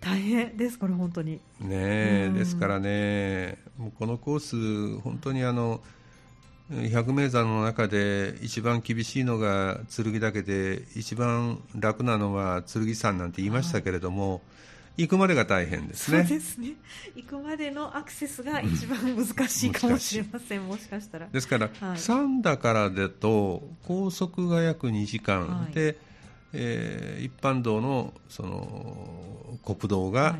[0.00, 1.40] 大変ですこれ本当に。
[1.60, 5.80] ねですからねもうこのコース本当にあの
[6.90, 14.40] 百名山の中で一番厳しいのが剣岳で一番楽なのは剣山なんて言いましたけれども、はい
[14.96, 16.24] 行くまでが大変ですね。
[16.24, 16.74] そうですね。
[17.14, 20.66] 行くまでのアクセスが一番難しいかもしれません。
[20.66, 21.28] もしかしたら。
[21.28, 25.96] ですから、はい、三田からだと高速が約2時間、はい、で、
[26.52, 30.36] えー、一般道のその国道が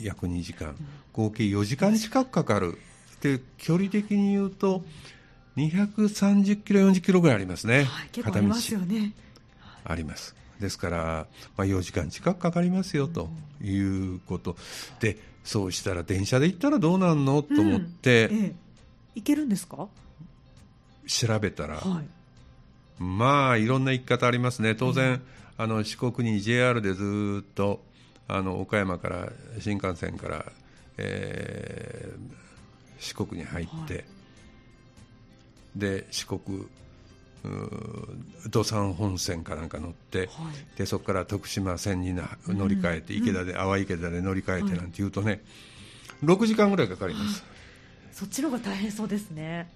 [0.00, 0.76] 約2時間、はい、
[1.12, 2.78] 合計4時間近くかかる。
[3.20, 4.84] で距離的に言うと
[5.56, 7.84] 230キロ40キロぐらいありますね。
[7.84, 9.12] はい、結構ありますよね。
[9.84, 10.34] あります。
[10.60, 13.28] ですから、まあ、4時間近くかかりますよと
[13.62, 14.56] いうこと、
[15.00, 18.36] でそうしたら電車で行ったらどうなんのと思って、うん。
[18.36, 18.54] ええ、
[19.16, 19.88] 行けるんですか？
[21.06, 25.22] 調べたら、はい、まあいろんな行き方ありますね、当然、うん、
[25.58, 27.80] あの四国に JR でずっと
[28.26, 29.28] あの岡山から
[29.60, 30.46] 新幹線から、
[30.98, 34.04] えー、四国に入って、はい、
[35.76, 36.66] で四国
[38.50, 40.28] 土産本線かなんか乗って、はい、
[40.78, 45.42] でそこから徳島線にな乗り換えて、池田で、淡池田で乗り換えてなんていうとね、
[46.26, 47.44] はい、6時間ぐらいかかります、
[48.12, 49.70] そっちの方が大変そうですね。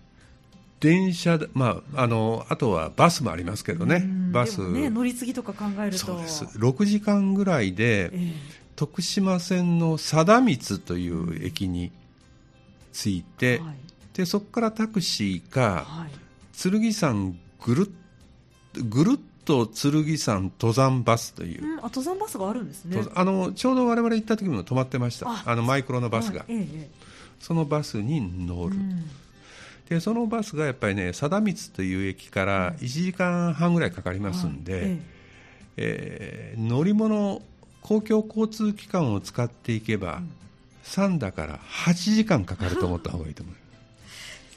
[0.81, 5.99] 電車まあ、あのあとはバスもありますけどね、バス、ね、乗り継ぎとか考えると。
[5.99, 6.45] そうです。
[6.59, 8.33] 6時間ぐらいで、えー、
[8.77, 11.93] 徳島線の貞光という駅に
[12.95, 13.77] 着いて、はい、
[14.21, 17.91] でそこからタクシーか、はい、剣山ぐる
[18.75, 23.03] ぐるっと剣山登山バスという、うん、あ登山バスがあるんですね。
[23.15, 25.43] あのちょうど我々行った時も止まってました。
[25.47, 26.91] あのマイクロのバスが、はいええ、
[27.41, 29.05] そのバスに乗る、うん、
[29.89, 34.99] でそのバスがやっぱりね貞光という駅から1時間半ぐらいかかりますんで、はいえ
[35.79, 36.57] え。
[36.59, 37.41] ー、乗り物
[37.81, 40.31] 公共交通機関を使っていけば、うん、
[40.85, 43.70] 3だから8時間かかると思った方がいいと思います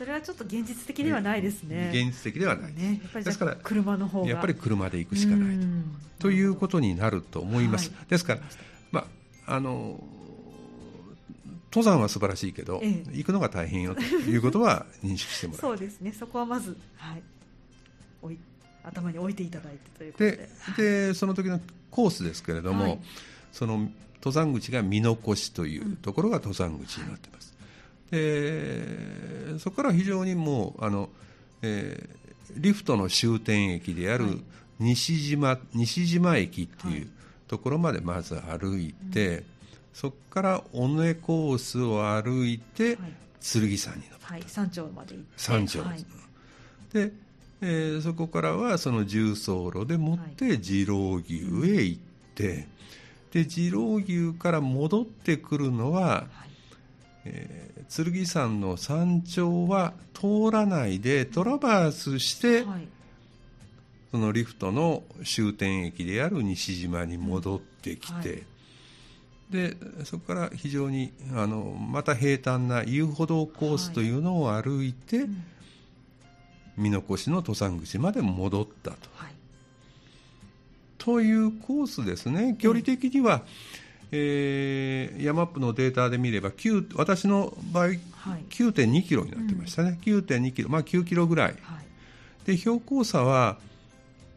[0.03, 1.89] それはちょっと現実的ではないですね。
[1.93, 2.73] 現実的ではない。
[2.73, 5.57] ね、ですから車の方やっぱり車で行くしかない
[6.19, 7.89] ということになると思います。
[7.89, 8.41] はい、ですから、
[8.91, 9.07] ま
[9.47, 10.03] ああの
[11.71, 15.61] 登山は素晴らしいけど、ええ、行くのが大変よということは認識してもらう。
[15.61, 16.11] そうですね。
[16.11, 17.23] そこはまずはい
[18.21, 18.37] おい
[18.83, 20.49] 頭に置いていただいてということで。
[20.75, 22.99] で、はい、その時のコースですけれども、はい、
[23.53, 27.53] その登山口が見残しというところが登山口になっています。
[28.11, 31.09] えー、そこから非常にもうあの、
[31.61, 34.39] えー、リフトの終点駅である
[34.79, 37.09] 西島,、西島駅っていう
[37.47, 39.43] ところまでまず歩いて、
[39.93, 42.97] そこから尾根コースを歩いて、
[43.41, 45.27] 剣山に登る、はい、山頂まで行って。
[45.35, 46.05] 山頂、はい、
[46.93, 47.11] で、
[47.61, 52.01] えー、そこからはその重走路でもって次郎牛へ行っ
[52.35, 52.67] て、
[53.31, 56.49] で次郎牛から戻ってくるのは、はい。
[57.25, 62.87] えー、剣山の山頂は通らないでトラバースして、はい、
[64.11, 68.43] そのリフトの終点駅である西島に戻ってきて、はい、
[69.51, 75.29] でそこから非常にあのまた平坦な遊歩道コースというのを歩いて、はい。
[76.77, 78.97] 見残しの登山口まで戻ったと。
[80.97, 83.43] というコースですね、距離的には、
[84.15, 86.51] えー、ヤマップのデータで見れば
[86.95, 87.97] 私の場合、はい、
[88.47, 91.57] 9.2キロになってましたね、うん、9.2キロ、まあ、9キロぐらい、はい、
[92.45, 93.57] で標高差は、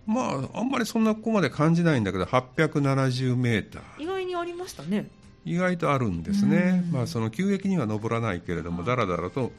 [0.07, 4.03] まあ、あんまりそんなここまで感じないんだけど、870メーター。
[4.03, 5.11] 意外にありましたね。
[5.45, 9.53] 意外とあるんですね、まあ、その急激には登らないけれども、だらだらと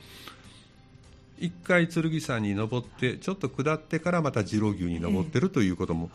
[1.40, 6.10] 一回剣山に登ってちょっと下ってからまた次郎牛に登ってるということも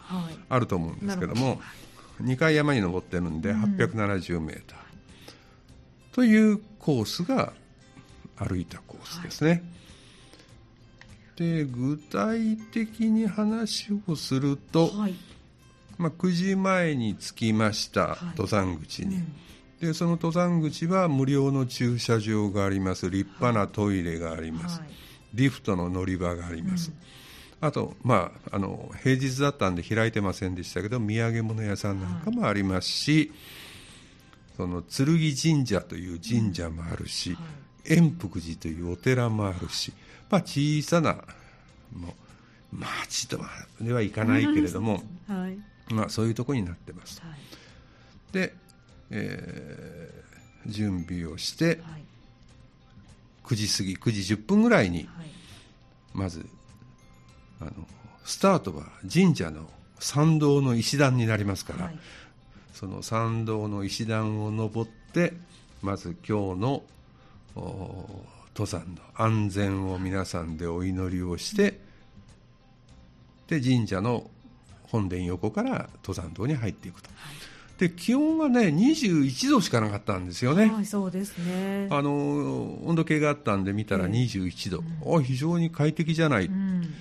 [0.48, 4.78] あると思うんですけども、えー、2回山に登ってるんで870メーター、
[6.14, 7.52] というコースが
[8.36, 9.50] 歩いたコースですね。
[9.50, 9.62] はい、
[11.36, 15.14] で具体的に話をすると、はい、
[15.98, 19.16] まあ、9時前に着きました、登山口に。
[19.16, 19.32] うん。
[19.82, 23.10] でその登山口は無料の駐車場があります。
[23.10, 24.88] 立派なトイレがあります、はい、
[25.34, 26.96] リフトの乗り場があります、うん、
[27.62, 33.30] あと、まあ、あの平日だったんで開いてませんでしたけど土産物屋さんなんかもありますし、はい、
[34.56, 37.40] その剣神社という神社もあるし、は
[37.86, 39.92] い、円福寺というお寺もあるし、
[40.28, 41.18] まあ、小さな
[41.94, 42.14] も
[42.72, 43.48] う町とは
[43.80, 45.56] ではいかないけれども、はい、
[45.94, 47.22] まあ、そういうところになってます。
[48.32, 48.54] で、
[49.10, 51.78] えー、準備をして、
[53.44, 55.08] 9時過ぎ9時10分ぐらいに、
[56.12, 56.44] まず
[57.62, 57.86] あの
[58.24, 61.98] スタートは神社の参道の石段になりますから、はい、
[62.74, 65.34] その参道の石段を登って
[65.80, 66.82] まず今日の
[67.54, 71.78] 登山の安全を皆さんでお祈りをして
[73.48, 74.30] で神社の
[74.82, 77.08] 本殿横から登山道に入っていくと。
[77.16, 77.52] はい。
[77.78, 80.66] で気温はね21度しかなかったんですよね。
[80.66, 81.88] はい、そうですね。
[81.90, 86.94] あの温度計があったんで見たら21度、えー、非常に快適じゃない、うん、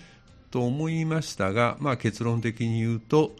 [0.52, 3.32] と思いましたが、まあ結論的に言うと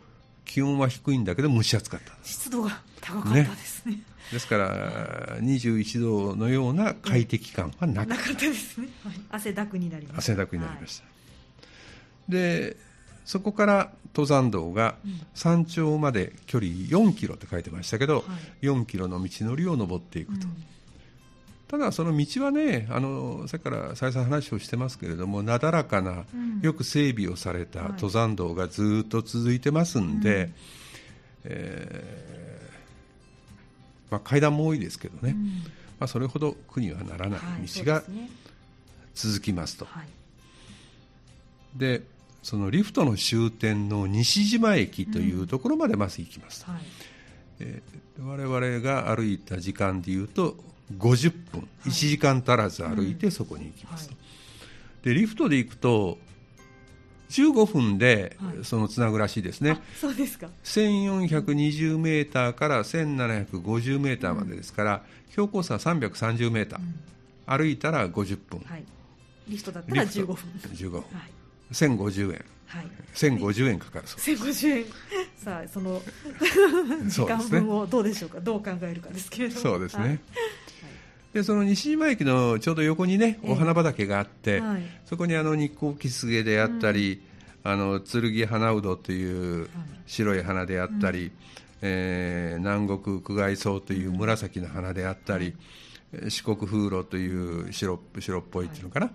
[0.45, 2.13] 気温は低いんだけど蒸し暑かった。
[2.24, 3.93] 湿度が高かったですね。
[3.93, 8.34] ねですから21度のような快適感はなかった。
[8.34, 8.88] ですね。
[9.04, 10.19] はい、汗だくになりました。
[10.19, 11.04] 汗だくになりました。
[11.04, 11.10] は
[12.30, 12.78] い、で
[13.26, 14.95] そこから登山道が
[15.34, 18.21] 山頂まで距離4キロって書いてましたけど、は
[18.62, 20.63] い、4キロの道のりを登っていくと、うん、
[21.71, 30.51] ただその道はねあのさっきから再三話をしてますけれどもなだらかな、うん、よく整備をされた登山道がずっと続いてますんで、はい、
[31.45, 35.45] えー、まあ、階段も多いですけどね、うん、
[35.97, 38.03] まあ、それほど苦にはならない道が
[39.15, 39.86] 続きますと。
[39.86, 40.07] はい、
[41.77, 42.01] で
[42.43, 46.84] そのリフトの終点の西島駅というところまでまず行きます、うんはい。
[47.62, 50.57] えー、我々が歩いた時間でいうと
[50.97, 54.19] 50分、はい、1時間足らず歩いてそこに行きます、うんは
[55.04, 56.17] い、でリフトで行くと
[57.32, 60.47] 15分でそのつなぐらしいですね、はい、そうですか。
[60.65, 68.84] 1420メーターから1750メーターまでですから、うん、標高差330メーター、うん、歩いたら50分、はい、
[69.47, 70.36] リフトだったら15分。
[70.73, 71.08] 15分、はい。
[71.71, 74.86] 1050円、はい、1050円かかるそう1050円。
[75.41, 76.01] さあその
[77.08, 78.41] 時間分をどうでしょうか。
[78.41, 79.62] どう考えるかですけれども。
[79.62, 80.19] そうですね、はい、
[81.33, 87.21] でその西島駅のちょうど横にねお花畑があって、えーはい、そこにあの日光キスゲであったり、
[87.63, 89.69] うん、あの剣花うどという
[90.05, 91.31] 白い花であったり、うん、
[91.81, 95.55] えー、南国久外草という紫の花であったり、
[96.13, 99.11] うん、四国風炉という白白っぽいっていうのかな、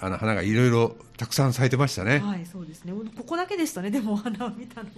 [0.00, 2.20] あの花がいろいろたくさん咲いてましたね。
[2.20, 2.92] はい、そうですね。
[2.92, 3.90] ここだけでしたね。
[3.90, 4.88] でもお花を見たの。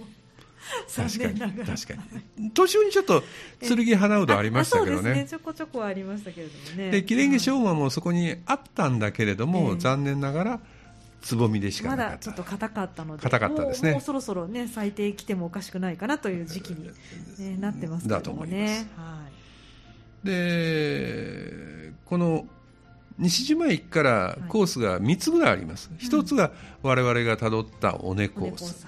[0.95, 1.93] 確かに確か
[2.37, 2.51] に。
[2.51, 3.23] 途中にちょっと
[3.59, 5.13] 剣花うどありましたけどね。
[5.13, 6.91] ねちょこちょこありましたけれどもね。
[6.91, 10.59] で、キレンゲショウマもそこにあったんだけれども、えー、残念ながら。
[11.21, 13.93] つぼみでしかまだちょっと硬かったので、硬かったですね。
[13.93, 16.91] もうそろそろね咲いてきてもおかしくないかなという時期に、
[17.39, 18.87] ね、なってますけどもね。
[18.95, 19.23] は
[20.23, 20.27] い。
[20.27, 22.45] で、この
[23.17, 26.51] 西島駅からコースが3つぐらいあります、はい、1つが
[26.81, 28.85] 我々がたどった尾根コース、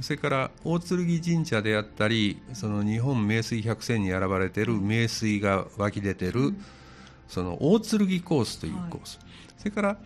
[0.00, 6.54] それから大剣神社であったりその日本名水百選に選ばれている名水が湧き出ている、
[7.28, 9.26] その大剣コースというコース、はい、
[9.58, 9.96] それから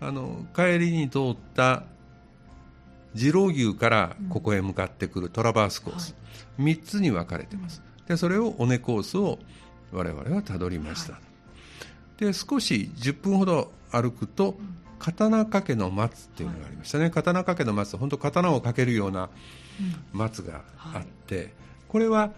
[0.00, 1.84] あの帰りに通った
[3.16, 6.14] 次郎牛からここへ向かってくるトラバースコース、
[6.58, 9.38] うんはい、3つに分かれてます、でそれを尾根コースを
[9.92, 11.18] 我々はたどりました、は
[12.20, 14.56] い、で少し10分ほど歩くと、
[14.98, 19.30] 刀掛けの松っていうのがありましたね、はい、刀掛けの松本当刀をかけるような
[20.12, 20.62] 松が
[20.94, 21.52] あって、うんはい、
[21.88, 22.30] これは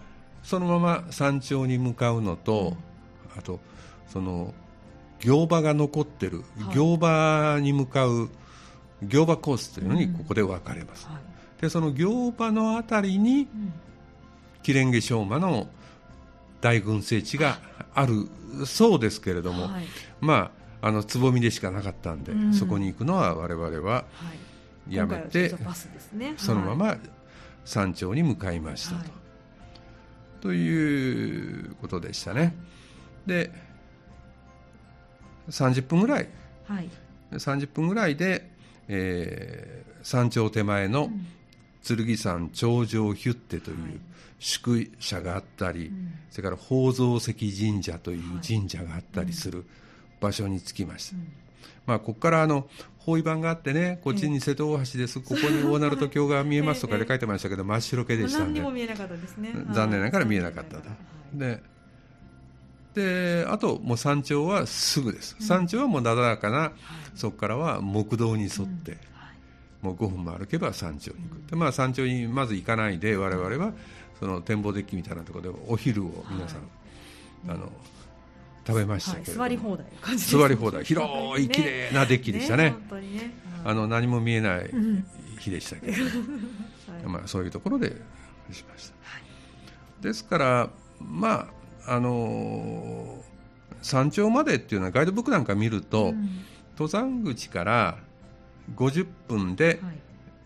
[0.43, 2.77] そのまま山頂に向かうのと、
[3.35, 3.61] うん、あと
[4.09, 4.55] その
[5.21, 8.31] 行場が残ってる、はい、行場に向かう
[9.03, 13.49] 行場コースというのにここで分かれます、うんはい、でその行場のあたりに、
[14.63, 15.69] キレンゲ昌磨の
[16.61, 17.59] 大群生地が
[17.95, 18.29] ある
[18.67, 19.85] そうですけれども、はい、
[20.21, 24.05] まああのつぼみでしかなかったんで、うん、そこに行くのは我々は
[24.89, 25.55] やめて、
[26.13, 26.97] ね、そのまま
[27.65, 29.11] 山頂に向かいましたと、
[30.41, 32.55] ということでしたね。
[33.27, 33.51] で
[35.49, 36.29] 30分ぐらい、
[36.67, 36.89] はい、
[37.33, 38.51] 30分ぐらいで、
[38.89, 41.11] えー、山頂手前の
[41.83, 44.01] 剣山頂上ヒュッテという
[44.39, 45.93] 宿舎があったり、
[46.31, 49.67] それから宝蔵石神社という神社があったりする
[50.21, 51.17] 場所に着きました。
[51.87, 52.69] まあ、ここからあの
[52.99, 58.61] 包囲板があってね、こっちに瀬戸大橋です、ここに大鳴門橋が見えますとかで書いてましたけど、 真っ白けでしたんで、
[59.73, 60.89] 残念ながら見えなかったと。
[61.35, 61.63] で
[62.95, 66.73] であともう山頂はすぐです、山頂はもうなだらかな、
[67.15, 68.99] そこからは木道に沿って、
[69.81, 73.73] もう5分も歩けば山頂に行く、でまあ、山頂にまず行かないで我々は
[74.19, 76.61] その展望デッキみたいなところでお昼を皆さん、
[77.49, 77.73] あの
[78.71, 80.85] 食べましたけど、座り放題座り放題。
[80.85, 82.75] 広い綺麗なデッキでしたね。
[83.65, 84.71] あの何も見えない
[85.39, 85.97] 日でしたけど、
[87.09, 87.97] まあ、そういうところで
[88.51, 88.95] しました、
[90.01, 91.51] ですからま
[91.87, 93.23] ああの
[93.83, 96.29] 山頂までっていうのはガイドブックなんか見ると、うん、
[96.73, 97.99] 登山口から
[98.77, 99.81] 50分で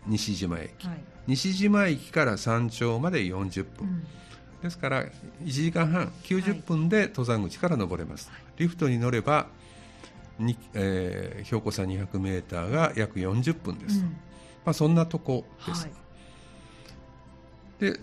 [0.07, 0.97] 西島駅、はい、
[1.27, 4.07] 西島駅から山頂まで40分、うん、
[4.65, 5.09] ですから1
[5.45, 9.45] 時間半90分で登山口から登れます、はい、リフトに乗れば
[10.39, 14.05] に、えー、標高差200メーターが約40分です、うん、
[14.65, 15.87] まあ、そんなとこです、
[17.79, 17.99] はい、で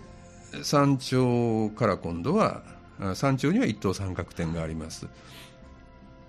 [0.63, 2.63] 山頂から今度は
[3.13, 5.07] 山頂には一等三角点があります。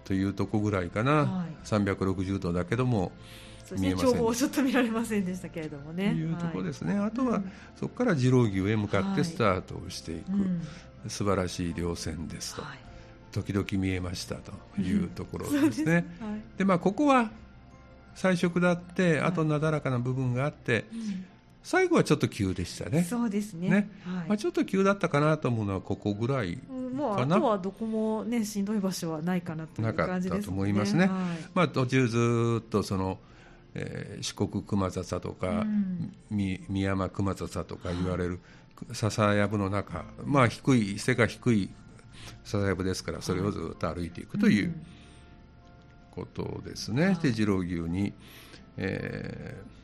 [0.05, 3.13] というとこぐらいかな、はい、360度だけども
[3.73, 6.11] 見えません、ね、情報ちょっと見られませんでしたけれどもね。
[6.11, 7.43] というとこですね、はい、あとは、
[7.77, 10.63] そこから次郎牛へ向かってスタートをしていく、はいうん、
[11.09, 12.79] 素晴らしい稜線ですと、はい、
[13.33, 17.31] 時々見えましたというところですね、うん、でまあここは
[18.15, 21.25] 彩色だってあとなだらかな部分があって、うん。
[21.65, 23.03] 最後はちょっと急でしたね。
[23.03, 23.71] そうですね。
[23.71, 23.91] ね。
[24.05, 30.31] はい、まあちょっと急だったかなと思うのはここぐらいもうあとはどこもねしんどい場所はないかなという感じですね。
[30.31, 31.07] なかったと思いますね。
[31.07, 31.11] はい、
[31.55, 33.19] まあ途中ずっとその。
[33.75, 38.41] えー、四国熊笹とか、うん、三山熊笹とか言われる
[38.93, 41.71] 笹やぶの中、まあ、低い背が低い
[42.45, 44.75] 笹やぶですからそれをずっと歩いていくという
[46.11, 48.13] ことですね、はい、で次郎牛に、
[48.77, 49.75] えー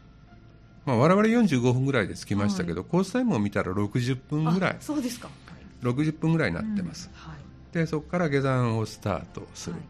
[0.86, 4.76] まあ、我々45分ぐらいで着きましたけど、はい、コースタイムを見たら60分ぐらい。
[4.80, 5.32] そうですか、は
[5.82, 7.30] い、60分ぐらいになってます、うん。
[7.30, 9.80] はい、でそこから下山をスタートする、は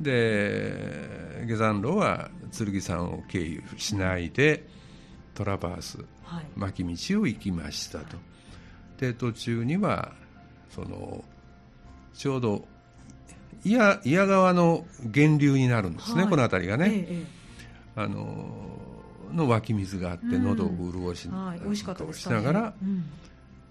[0.00, 4.66] い、で下山路は剣山を経由しないで
[5.34, 5.98] トラバース、
[6.56, 8.16] 巻き道を行きましたと、
[8.98, 10.12] で途中には
[10.70, 11.24] その
[12.14, 12.66] ちょうど
[13.64, 17.26] 祖谷川の源流になるんですね、この辺りがね、ええ、
[17.96, 18.78] あの
[19.32, 21.76] の湧き水があって、喉を潤し,、はい、
[22.14, 23.04] しながら、うん。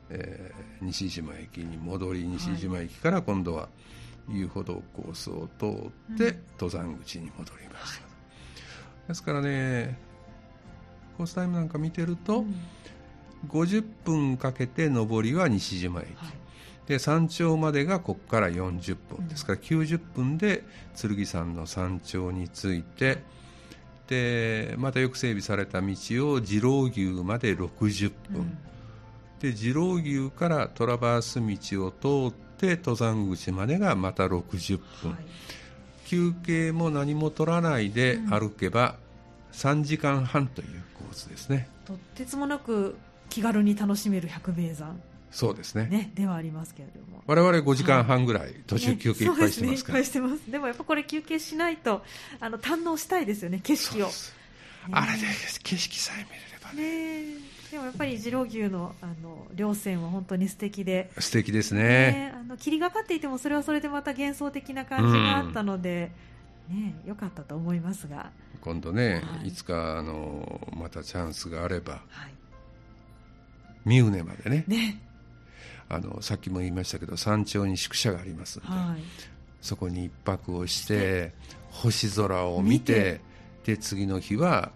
[0.09, 3.67] えー、西島駅に戻り西島駅から今度は
[4.29, 5.65] 遊歩道コースを通
[6.13, 8.06] って、登山口に戻りました、
[9.07, 9.97] ですからね
[11.17, 12.55] コースタイムなんか見てると、うん、
[13.49, 16.33] 50分かけて上りは西島駅、はい、
[16.87, 19.27] で山頂までがここから40分。
[19.27, 20.63] ですから90分で
[20.95, 23.17] 剣山の山頂に着いて、
[24.07, 25.95] でまたよく整備された道
[26.31, 28.57] を次郎牛まで60分、うん、
[29.39, 35.25] で次郎牛からトラバース道を通って登山口までがまた60分、はい、
[36.07, 38.95] 休憩も何も取らないで歩けば
[39.51, 42.95] 3時間半というコースですね、とってつもなく
[43.29, 45.01] 気軽に楽しめる百名山。
[45.31, 45.87] そうですね。
[45.87, 47.21] ねではありますけれども。
[47.27, 50.49] 我々5時間半ぐらい途中休憩いっぱいしてますから、ね、いっぱいしてます。
[50.49, 52.03] でもやっぱこれ休憩しないと
[52.39, 54.09] あの堪能したいですよね景色を、
[54.91, 55.25] あれで
[55.63, 57.57] 景色さえ見れればね。
[57.71, 61.11] でもやっぱり次郎牛のあの稜線は本当に素敵で。
[61.19, 66.11] 素敵ですね、ね、あの霧がかっていてもそれはそれでまた幻想的な感じがあったので、
[66.69, 68.31] うん、ね良かったと思いますが。
[68.61, 72.31] 今度ね、はい、いつかあのまたチャンスがあれば、はい、
[73.85, 74.63] 三畝までね。
[74.67, 75.01] ね。
[75.89, 79.01] あのさっきも言いましたけど山頂に宿舎がありますので、はい、
[79.61, 81.33] そこに一泊をして
[81.69, 83.21] 星空を見て。
[83.67, 84.71] で次の日は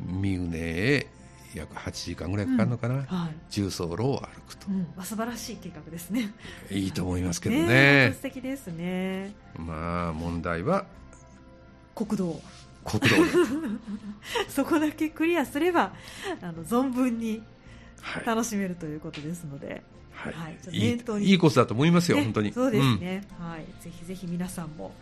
[0.00, 1.06] 三畝へ
[1.54, 6.32] 約8時間ぐらいかかるのかな、うんはい、重走路を歩くと、うん、まあ、素晴らしい計画ですね。
[6.70, 7.66] いいと思いますけどね。
[7.66, 9.34] ね素敵ですね。
[9.58, 10.86] まあ問題は
[11.94, 12.40] 国道。
[12.84, 13.16] 国道
[14.48, 15.92] そこだけクリアすれば
[16.40, 17.42] あの存分に
[18.24, 19.82] 楽しめるということですので、
[20.12, 21.26] はい、はい、念頭に。
[21.26, 22.52] いいコースだと思いますよ、ね、本当に。
[22.52, 24.94] そうですね、うん、はい、ぜひぜひ皆さんも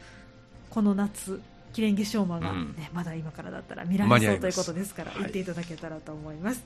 [0.71, 1.41] この夏
[1.75, 6.65] キレンゲショーマがね、うん、まだ今からだったら見られそうということですから行っていただけたらと思います、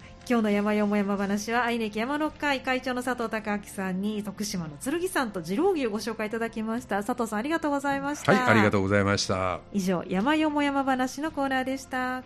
[0.00, 7.02] はい、今日の山よも山話は愛媛山の会会長の佐藤孝明さんに徳島の剣さんと次郎牛をご紹介いただきました。
[7.02, 8.32] 佐藤さんありがとうございました。
[8.32, 9.58] はいありがとうございました。
[9.72, 12.22] 以上山よも山話のコーナーでした